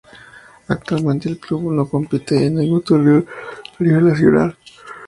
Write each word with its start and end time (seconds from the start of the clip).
Actualmente 0.67 1.29
el 1.29 1.37
club 1.39 1.71
no 1.71 1.87
compite 1.87 2.47
en 2.47 2.55
ningún 2.55 2.81
torneo 2.81 3.19
a 3.79 3.83
nivel 3.83 4.05
nacional. 4.07 4.57